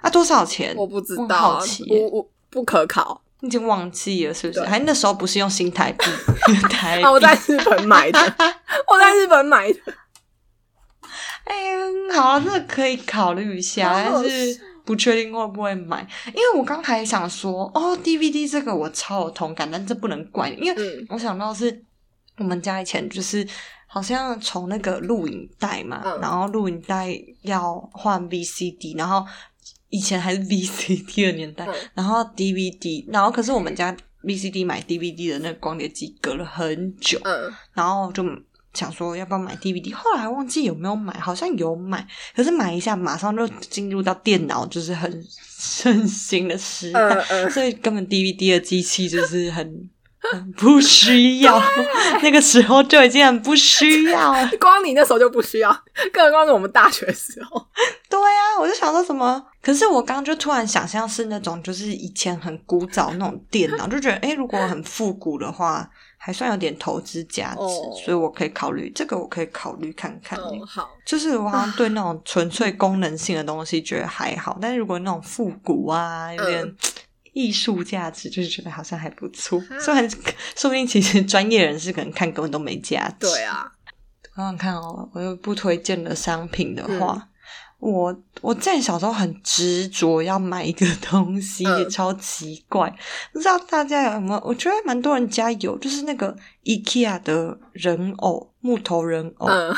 [0.00, 0.74] 啊，多少钱？
[0.76, 4.60] 我不知道啊，好奇耶我我不可考你已经忘记了是不是？
[4.60, 6.04] 对还那时候不是用新台币，
[6.70, 7.04] 台币。
[7.04, 7.10] 啊！
[7.10, 8.18] 我在日本买的，
[8.92, 9.78] 我在日本买的。
[11.44, 11.54] 哎，
[12.14, 16.06] 好，这个可以考虑一下，但是不确定会不会买。
[16.28, 21.84] 因为我刚才想说，哦，DVD 这个我超有同感，但这不能怪你，因为嗯我想到是
[22.38, 23.46] 我们家以前就是
[23.86, 29.24] 好像从那个录影带嘛，嗯然后录影带要换 VCD，然后
[29.94, 31.74] 以前还是 VCD 的年代，嗯。
[31.94, 38.24] 然后 DVD，然后可是我们家 VCD 买 DVD 的那个光碟机隔了很久，嗯，然后就
[38.72, 42.04] 想说要不要买 DVD，后来忘记有没有买，好像有买，
[42.34, 45.24] 可是买一下马上就进入到电脑就是很
[45.60, 47.50] 盛行的时代，嗯嗯。
[47.52, 49.88] 所以根本 DVD 的机器就是很
[50.32, 51.60] 很 不需要，
[52.22, 54.50] 那个时候就已经很不需要了。
[54.60, 55.70] 光你那时候就不需要，
[56.12, 57.66] 更何况是我们大学的时候。
[58.08, 70.38] 对啊，我就想说什么，可是我刚刚就突然想象是那种就是以前很古早那种电脑， 就觉得诶如果很复古的话，还算有点投资价值，哦所以我可以考虑这个，我可以考虑看看。
[70.38, 76.76] 哦，好，就是我好像对那种纯粹功能性的东西觉得还好，但是如果那种复古啊，有点嗯
[77.34, 79.58] 艺术价值，就是觉得好像还不错。
[79.68, 80.08] 啊虽然
[80.56, 83.26] 说不定其实专业人士可能看根本都没价值。
[83.26, 83.70] 对啊，
[84.36, 87.28] 我想想看哦，我又不推荐的商品的嗯话，
[87.78, 92.88] 我我之前小时候很执着要买一个东西，嗯也超奇怪，
[93.32, 94.42] 不知道大家有没有？
[94.44, 99.76] 我觉得蛮多人家有，就是那个 IKEA 的人偶木头人偶，嗯，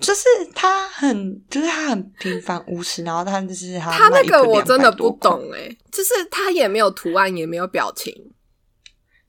[0.00, 0.22] 就是
[0.54, 8.12] 他很，就是他很平凡无奇，然后他就是他他那个我真的200多块，不懂哎，就是他也没有图案，也没有表情，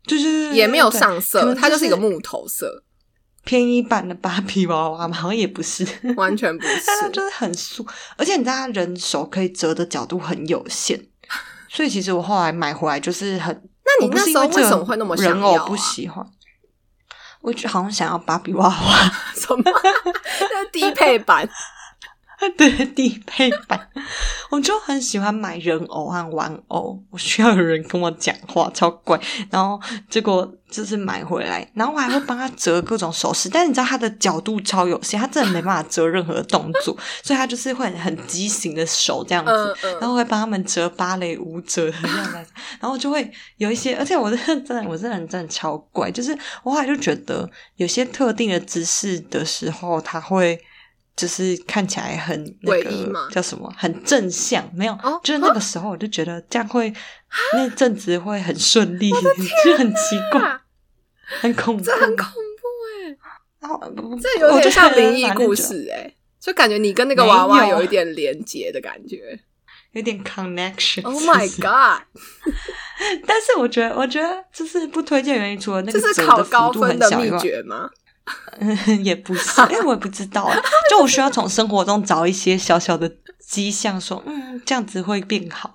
[0.06, 2.84] 就是也没有上色，能它就是一个木头色，
[3.44, 5.86] 便宜版的芭比娃娃嘛，好像也不是，
[6.18, 6.82] 完全不是。
[7.14, 7.86] 就是很素，
[8.18, 11.00] 而且你知道他人手可以折的角度很有限，
[11.70, 16.26] 所以其实我后来买回来就是很，那你那时候为什么会那么想人偶要啊不喜欢？
[17.46, 18.74] 我就好像想要芭比娃娃，
[19.38, 19.64] 什么？
[19.64, 21.48] 那低配版，
[22.58, 23.90] 对低配版，
[24.52, 29.20] 我就很喜欢买人偶和玩偶，我需要有人跟我讲话，超怪。
[29.50, 39.78] 然后结果就是买回来，然后我还会帮他折各种首饰，但是你知道他的角度超有限，他真的没办法折任何动作，所以他就是会很畸形的手这样子。
[40.00, 50.60] 然后会帮他们折芭蕾舞者的样子，然后就会有一些，而且我真的真的我这人真的超怪，就是我后来就觉得有些特定的姿势的时候，他会
[51.16, 56.94] 就是看起来很那诡异吗个叫什么，很正向，没有，哦就是那个时候我就觉得这样会
[57.54, 59.10] 那阵子会很顺利，
[59.64, 60.62] 就 很奇怪，啊
[61.42, 62.68] 很恐怖，这很恐怖
[63.08, 63.18] 哎、
[63.62, 63.80] 然后
[64.22, 69.40] 这有点像灵异故，事哎、就感觉你跟那个娃娃有一点连接的感觉。
[69.94, 71.04] 有点 connection。
[71.06, 72.04] Oh my god！
[73.26, 77.90] 但是我觉得，我觉得就是不推荐原因，除了那个就是考度分的秘很小以外，诀吗？
[79.04, 80.58] 也不是， 因为我也不知道啊。
[80.90, 83.10] 就我需要从生活中找一些小小的
[83.48, 85.72] 迹象，说嗯，这样子会变好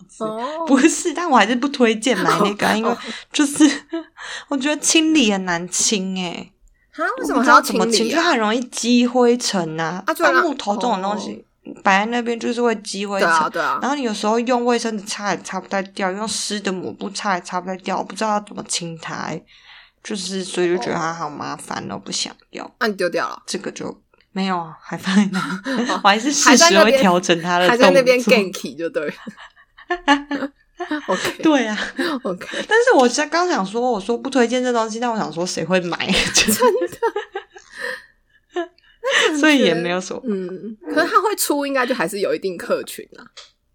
[0.66, 2.96] 不是，但我还是不推荐买那个啊，因为哦
[3.32, 3.64] 就是
[4.48, 6.52] 我觉得清理很难清诶、
[6.96, 8.10] 啊，为什么还要怎么清？
[8.10, 10.04] 就很容易积灰尘呐、啊。
[10.06, 11.44] 啊就木头这种东西
[11.84, 13.28] 摆在那边就是会积灰尘。
[13.28, 19.44] 对啊，对啊然，后你有时候用卫生纸擦也擦不太掉，用湿的抹布擦也擦不太掉，我不知道要怎么清它、欸，
[20.02, 22.74] 就是所以就觉得它好麻烦哦，不想要。
[22.80, 25.60] 那你丢掉了，这个就没有啊，还放在那，
[26.02, 29.12] 我还是适还在那边时会调整它的还在那边动作 ganky 就对了。
[31.06, 31.76] OK 对啊
[32.22, 36.10] ，OK，但是我刚刚想说，我说不推荐这东西，但我想说谁会买？
[36.34, 36.46] 真
[38.54, 40.22] 的， 所以也没有什么。
[40.24, 43.28] 嗯，可是他会出，应该就还是有一定客群啊，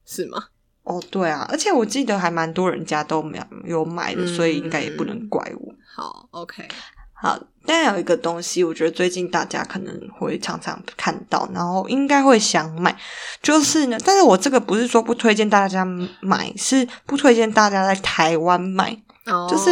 [0.04, 0.48] 是吗？
[0.86, 5.74] 哦，对啊，而且我记得还蛮多人家都没有有买的，嗯所以应该也不能怪我。
[5.96, 6.68] 好，OK，
[7.14, 12.96] 好，但有一个东西，我觉得最近大家可能会常常看到，然后应该会想买，
[13.42, 15.84] 就是呢，但是我这个不是说不推荐大家
[16.22, 18.96] 买，是不推荐大家在台湾买。
[19.26, 19.72] 哦，就是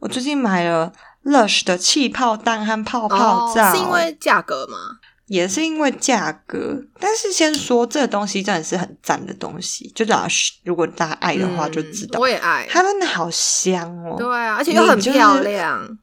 [0.00, 0.92] 我最近买了
[1.24, 4.98] Lush 的气泡蛋和泡泡皂，哦，是因为价格吗？
[5.30, 6.76] 也是因为价格。
[6.98, 12.66] 但是先说这个东西真的是很赞的东西，就 Lush，如果大家爱的话就知道，嗯我也爱。
[12.68, 14.16] 它真的好香哦。
[14.18, 15.98] 对啊，而且又很你就是漂亮。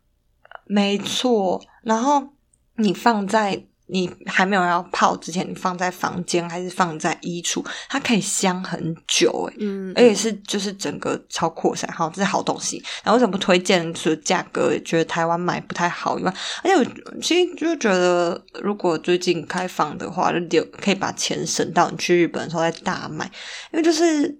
[0.65, 2.29] 没错，然后
[2.77, 9.57] 你放在你还没有要泡之前，你放在房间还是放在衣橱，它可以香很久诶。
[9.59, 12.83] 嗯，而且是就是整个超扩散，好，这是好东西。
[13.03, 13.93] 然后为什么不推荐？
[13.93, 16.85] 除了价格觉得台湾买不太好以外，而且我
[17.21, 23.25] 其实就觉得，如果最近开放的话，就留可以把钱省到你去日本的时候再大买，
[23.71, 24.37] 因为就是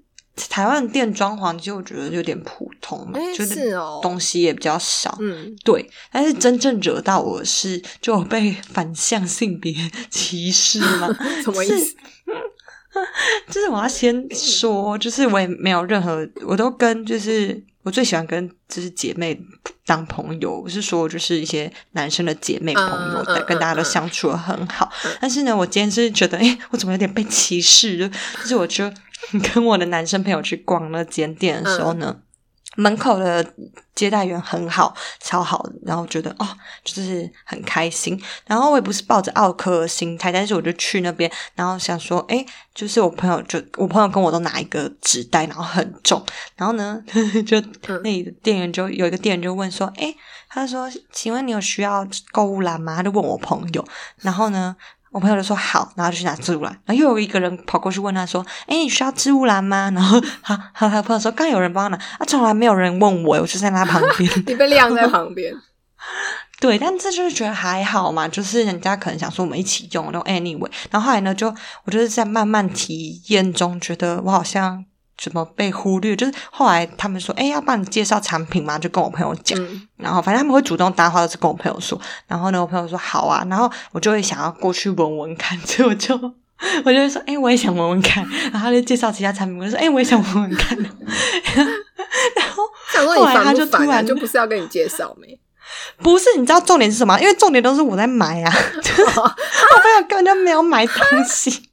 [0.49, 5.17] 台湾的店装潢，其实我觉得有点普通，哎就是哦东西也比较少。
[5.19, 9.73] 嗯，对，但是真正惹到我是，就有被反向性别
[10.09, 11.07] 歧视嘛？
[11.43, 11.95] 什么意思？
[13.51, 19.39] 就是我要先说，就是我也没有任何，我都跟就是我最喜欢跟就是姐妹
[19.85, 24.91] 当朋友，我是说就是一些男生的姐妹朋友，跟大家都嗯相处的很好。
[25.21, 27.97] 但是呢，我今天是觉得，哎、我怎么有点被歧视？
[27.99, 28.91] 就就是我就
[29.53, 32.17] 跟我的男生朋友去逛那间店的时候呢。
[32.75, 33.43] 门口的
[33.95, 36.47] 接待员很好，超好，然后觉得哦，
[36.83, 38.21] 就是很开心。
[38.45, 46.23] 然后我也不是抱着奥克的心态，但是我就去那边，然后想说，哎，就是我朋友就我朋友跟我都拿一个纸袋，然后很重，
[46.55, 47.01] 然后呢，
[47.47, 50.13] 就嗯那里的店员就有一个店员就问说，哎，
[50.47, 52.97] 他说，请问你有需要购物篮吗？
[52.97, 53.83] 他就问我朋友，
[54.17, 54.75] 然后呢。
[55.17, 64.31] 我朋友就说好，然后就去拿植物篮，然后又有一个人跑过去问他说：“哎，你需要植物篮吗？”然后他他他朋友说：“刚有人帮他拿，啊，从来没有人问我，我就在他旁边。
[64.45, 65.51] ”你被晾在旁边。
[66.61, 71.47] 对，但这就是觉得还好嘛，就是人家可能想说我们一起用，然后 anyway，然后后来呢，就
[71.85, 74.85] 我就是在慢慢体验中，觉得我好像
[75.17, 86.15] 怎么被忽略，就是后来他们说，哎，要帮你介绍产品嘛，就跟我朋友讲，嗯，然后反正他们会主动搭话，都是跟我朋友说，然后呢，我朋友说好啊，然后我就会想要过去闻闻看， 所以我就
[86.85, 92.63] 我就会说，哎，我也想闻闻看，然后他就介绍其他产品，我就说，哎，我也想闻闻看， 然后
[93.15, 93.53] 后来他？
[93.53, 95.39] 就突然就不是要跟你介绍没？
[96.01, 97.19] 不是，你知道重点是什么？
[97.19, 101.66] 因为重点都是我在买啊，就是我朋友根本就没有买东西，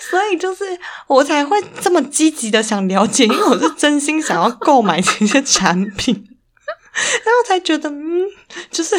[0.00, 0.64] 所以就是
[1.06, 6.14] 我才会这么积极的想了解，因为我是真心想要购买这些产品，
[7.24, 8.22] 然后才觉得嗯，
[8.70, 8.96] 就是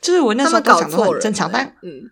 [0.00, 2.10] 就是我那时候都想都很正常，但嗯，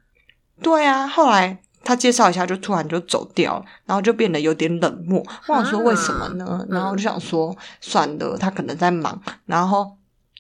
[0.63, 5.23] 对啊，后来他介绍一下，就突然就走掉了，然后就变得有点冷漠。
[5.49, 6.45] 我想说为什么呢？
[6.47, 9.21] 啊然后我就想说算了，他可能在忙。
[9.47, 9.97] 然后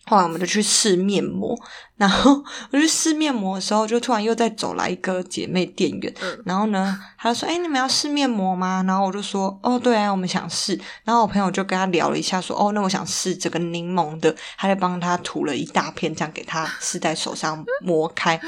[0.07, 1.59] 后来我们就去试面膜，
[1.97, 18.39] 然后我去试面膜的时候，就突然又再走来一个姐妹店员，嗯然后呢，他就说：“哎、你们要试面膜吗？”然后我就说：“哦，对啊，我们想试。”然后我朋友就跟他聊了一下，说：“哦，那我想试这个柠檬的。”她就帮她涂了一大片，这样给她试在手上磨开。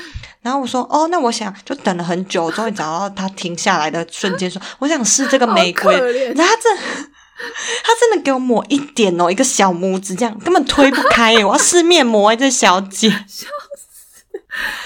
[0.43, 5.95] 然后我说：“哦，那我想就等了很久，终于找到她停下来的瞬间，说我想试这个玫瑰。
[6.35, 6.83] 然后他真的
[7.85, 11.45] 他真的给我抹一点哦，一个小拇指这样，根本推不开耶！
[11.45, 13.11] 我要试面膜哎，这小姐。
[13.11, 14.25] 笑死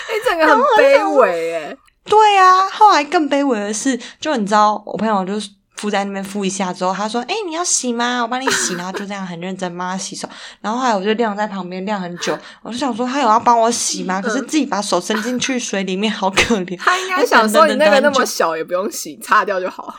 [0.09, 1.76] 哎，整个很卑微哎。
[2.05, 5.48] 对啊，后来更卑微的是，就你知道，我朋友就是
[5.80, 8.20] 敷在那边敷一下之后，他说：“哎、你要洗吗？
[8.22, 10.28] 我帮你洗。”然后就这样很认真帮他洗手。
[10.60, 14.20] 然后后来我就晾在旁边晾很久，我就想说他有要帮我洗吗？
[14.20, 16.76] 可是自己把手伸进去水里面，好可怜。
[16.84, 19.94] 他应该 想说你那个那么小也不用洗，擦掉就好。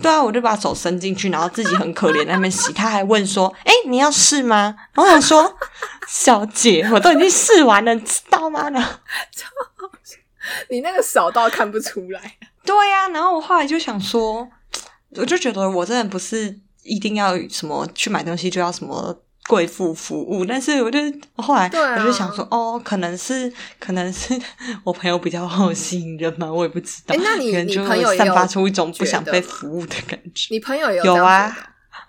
[0.00, 2.72] 对啊，我就把手伸进去，然后自己很可怜在那边洗。
[2.72, 5.54] 他还问说：“哎、你要试吗？”然后我想说
[6.08, 8.90] ：“小姐，我都已经试完了，你知道吗？”然后
[10.70, 12.36] 你那个少到看不出来。
[12.64, 14.46] 对呀、然后我后来就想说，
[15.10, 19.16] 我就觉得我真的不是一定要什么去买东西就要什么
[19.48, 20.98] 贵妇服务，但是我就
[21.36, 24.38] 后来我就想说，哦，可能是可能是
[24.84, 27.14] 我朋友比较好吸引人嘛，我也不知道。
[27.14, 27.58] 诶那你你可
[27.94, 30.48] 能就散发出一种不想被服务的感觉。
[30.50, 31.56] 你朋友有有啊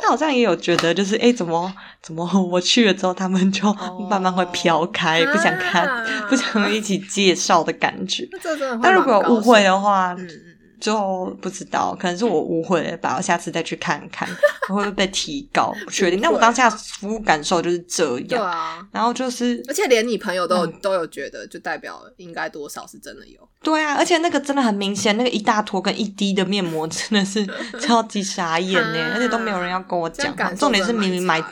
[0.00, 1.70] 他好像也有觉得，就是哎，诶怎么
[2.02, 8.26] 怎么我去了之后，他们就哦 慢慢会飘开，不想看，啊不想一起介绍的感觉。
[8.82, 10.16] 那如果误会的话，
[10.84, 14.28] 就不知道，可能是我误会了吧，我下次再去看看
[14.68, 16.20] 会不会被提高，不确定。
[16.20, 18.86] 但我当下服务感受就是这样，对啊。
[18.92, 23.40] 然后就是而且连你朋友都有、嗯都有觉得，就代表应该多少是真的有。
[23.62, 27.46] 对啊，而且那个真的很明显，那个一大坨跟一滴的面膜真的是
[27.80, 31.42] 超级傻眼呢，啊而且都没有人要跟我讲重点是明明买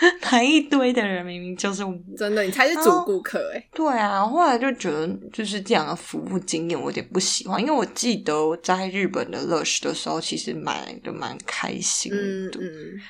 [0.30, 1.94] 买一堆的人，明明就是我。
[2.16, 12.18] 真的，你才是主顾客哎、对啊，后来就觉得就是这样的服务经验，我有点不喜欢，因为我记得我在日本的 Lush 的时候，其实买的蛮开心的。
[12.18, 13.00] 嗯嗯，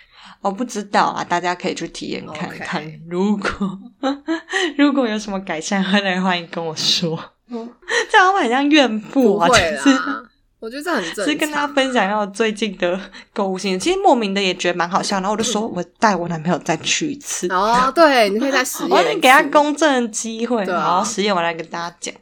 [0.43, 3.01] 我不知道啊，大家可以去体验看看。
[3.09, 3.79] 如果
[4.79, 7.19] 如果有什么改善，欢迎欢迎跟我说。
[8.11, 10.23] 这样会很像怨妇啊，不会就是啦，
[10.59, 11.25] 我觉得这很正常。
[11.27, 12.99] 是跟大家分享一下我最近的
[13.33, 13.79] 购物心得。
[13.79, 18.91] 其实莫名的也觉得蛮好笑，然后我就说我带我男朋友再去一次，哦，对，你可以再实验。
[18.93, 22.15] 我得给他公正的机会，然后实验完来跟大家讲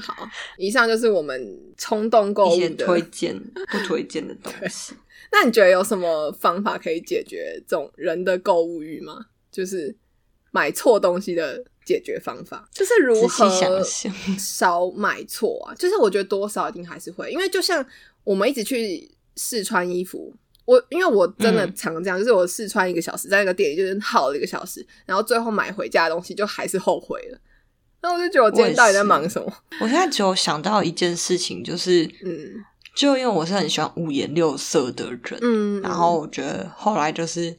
[0.00, 0.28] 好。
[0.58, 3.38] 以上就是我们冲动购物的推荐
[3.70, 4.94] 不推荐的东西。
[5.32, 9.14] 那你觉得有什么方法可以解决这种人的购物欲吗？
[9.50, 9.96] 就是
[10.50, 13.82] 买错东西的解决方法，就是如何
[14.38, 15.74] 少买错啊？
[15.74, 17.84] 就是我觉得多少一定还是会，因为就像
[18.22, 20.32] 我们一直去试穿衣服。
[20.66, 27.38] 我因为我真的嗯常这样，就是我试穿一个小时，在那个店里就是耗了一个小时，然后最后买回家的东西就还是后悔了。
[28.02, 29.52] 那我就觉得我今天到底在忙什么？
[29.80, 32.64] 我现在只有想到一件事情，就是嗯
[32.94, 37.56] 就因为我是很喜欢五颜六色的人，嗯，然后我觉得后来就是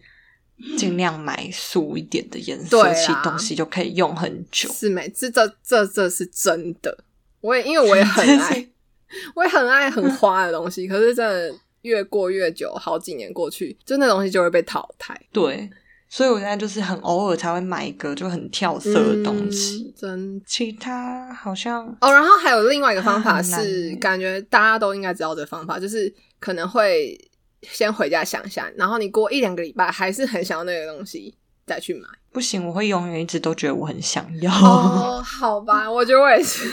[0.78, 4.70] 尽量买素一点的颜色，啊其实东西就可以用很久。
[4.72, 7.06] 是没这这这这是真的。
[7.42, 8.70] 我也因为我也很爱，
[9.36, 15.20] 我也很爱很花的东西，可是真的越过越久，好几年过去，就那东西就会被淘汰。
[15.32, 15.68] 对，
[16.08, 27.20] 所以我现在就是很偶尔才会买一个就很跳色的东西，嗯真其他好像哦，然后还有另外一个方法是，欸感觉大家都应该知道的方法，就是可能会
[27.64, 31.34] 先回家想一下，然后你过一两个礼拜还是很想要那个东西，
[31.66, 32.08] 再去买。
[32.32, 34.52] 不行，我会永远一直都觉得我很想要。
[34.52, 36.70] 哦，好吧， 我觉得我也是。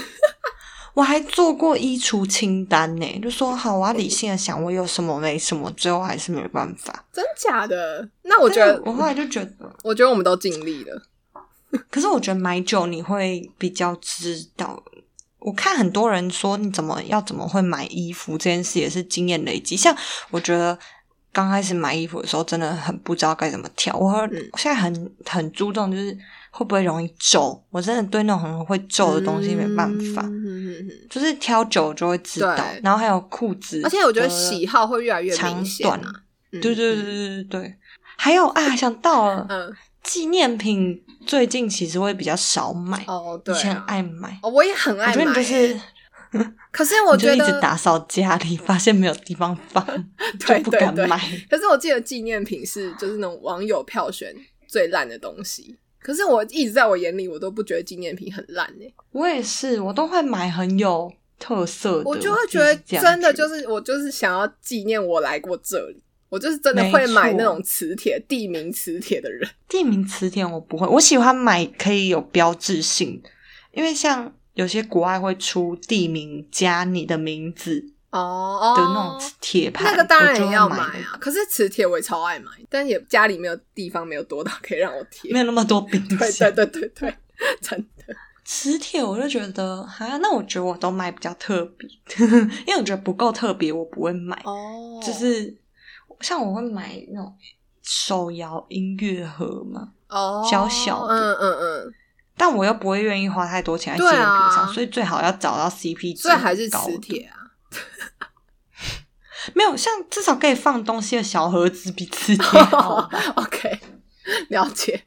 [0.94, 7.04] 我还做过衣橱清单呢，就说好，我要理性的想我有什么没什么，最后还是没办法。
[7.12, 8.08] 真假的？
[8.22, 9.52] 那我觉得，我后来就觉得，
[9.84, 11.02] 我觉得我们都尽力了。
[11.90, 14.82] 可是我觉得买酒你会比较知道。
[15.38, 19.76] 我看很多人说你怎么要怎么会买衣服这件事也是经验累积。
[19.76, 19.96] 像
[20.30, 20.78] 我觉得
[21.32, 23.96] 刚开始买衣服的时候真的很不知道该怎么挑。
[23.96, 26.16] 我现在很很注重就是
[26.50, 27.62] 会不会容易皱。
[27.70, 30.22] 我真的对那种很会皱的东西没办法，
[31.08, 32.56] 就是挑久就会知道。
[32.82, 36.12] 然后还有裤子，而且我觉得喜好会越来越长明显、短啊。
[36.50, 37.74] 嗯对对对对对对。
[38.16, 39.72] 还有啊，想到了，嗯，
[40.08, 44.40] 纪念品最近其实会比较少买，哦，对、以前啊，爱买。
[44.42, 45.80] 哦，我也很爱买、我觉得你就是，
[46.72, 49.84] 可是我觉得直打扫家里，发现没有地方放，
[50.46, 51.18] 对就不敢对对买。
[51.50, 54.34] 可是我记得纪念品是就是那种网友票选
[54.66, 55.76] 最烂的东西。
[56.00, 69.48] 可是我一直在我眼里，我都不觉得纪念品很烂呢、我也是，我都会买很有特色的，我就会觉得真的就是我就是想要纪念我来过这里，我就是真的会买那种磁铁、地名磁铁的人。
[69.68, 73.22] 地名磁铁我不会，我喜欢买可以有标志性，
[73.72, 81.16] 因为像有些国外会出地名加你的名字哦的那种铁牌，那个当然也要买买啊。
[81.20, 85.32] 可是磁铁我也超爱买，但也家里没有地方没有多到可以让我贴。
[85.32, 86.66] 没有那么多冰 对箱对。
[86.66, 87.14] 对对对，
[87.60, 88.14] 真的。
[88.44, 91.88] 磁铁我就觉得啊，那我觉得我都买比较特别，
[92.66, 94.40] 因为我觉得不够特别，我不会买。
[94.44, 95.54] 哦就是
[96.20, 97.34] 像我会买那种
[97.82, 101.94] 手摇音乐盒嘛，哦，小小的嗯嗯嗯，
[102.36, 107.36] 但我又不会愿意花太多钱在纪念品上，啊所以最好要找到 CP 值所以还是磁铁啊。
[109.54, 113.08] 没有像至少可以放东西的小盒子比磁铁好。
[113.36, 113.80] OK，
[114.48, 115.04] 了解。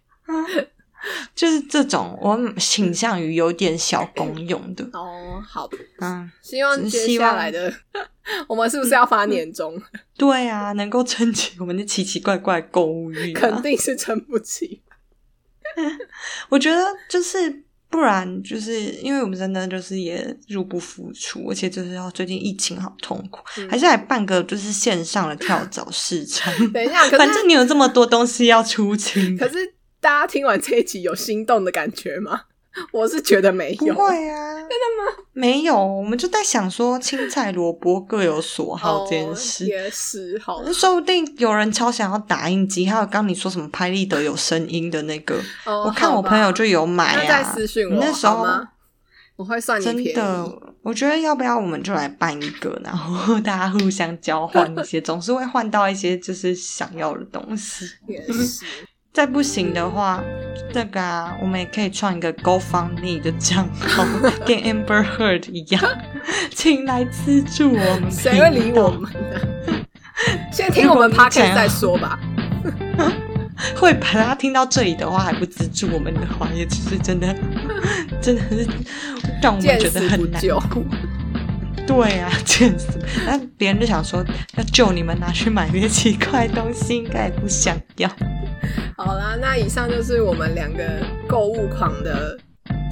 [1.35, 4.83] 就是这种，我倾向于有点小公用的。
[4.93, 7.73] 哦，好，嗯，希望接下来的
[8.47, 9.81] 我们是不是要发年终？
[10.17, 14.81] 对啊，能够撑起我们的奇奇怪怪的购物欲、啊，肯定是撑不起。
[16.49, 26.53] 我觉得就是不然，就是因为我们真的就是也入不敷出，而且就是要最近疫情好痛苦，嗯还是来办个就是线上的跳蚤市场。
[26.71, 32.41] 等一下，可是反正你有这么多东西要出清，可是大家听完这一集有心动的感觉吗？
[32.91, 33.93] 我是觉得没有不有。
[33.95, 34.55] 会啊？
[34.57, 35.23] 真的吗？
[35.33, 39.65] 没有，我们就在想说青菜萝卜各有所好这件事。
[39.65, 45.35] 哦、也是好，说不定有人超想要打印机，还有刚你说什么拍立得有声音的那个，
[45.65, 47.43] 哦、我看我朋友就有买啊。
[47.43, 48.69] 私讯我那时候好吗？
[49.35, 50.13] 我会算你真便宜。
[50.13, 57.85] 的，我觉得要不要我们就来办一个，然后大家互相交换一些， 总是会换到一些就是想要的东西。
[58.07, 58.65] 也是，
[59.13, 60.23] 再不行的话，
[60.73, 64.05] 那个啊，我们也可以创一个 GoFundMe 的账号，
[64.45, 65.83] 跟 Amber Heard 一样，
[66.55, 68.09] 请来资助我们。
[68.11, 68.89] 谁会理我？
[68.89, 69.39] 们呢？
[70.51, 72.17] 先听我们 podcast 再说吧。
[73.75, 77.35] 会把他听到这里的话还不资助我们的话，也只是真的，
[78.21, 78.67] 真的是
[79.41, 80.83] 让我们觉得很难过。
[81.87, 82.99] 对啊， 见死！
[83.25, 84.23] 那别人就想说
[84.57, 88.09] 要救你们拿去买那些奇怪的东西，应该也不想要。
[88.97, 90.83] 好啦，那以上就是我们两个
[91.27, 92.37] 购物狂的，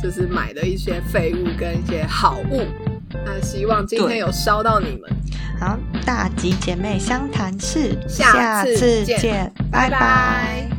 [0.02, 2.64] 就是买的一些废物跟一些好物。
[3.26, 5.10] 那希望今天有烧到你们。
[5.60, 10.70] 好，大吉姐妹相谈室，下次次见拜拜